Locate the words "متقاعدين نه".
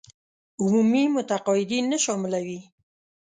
1.15-1.97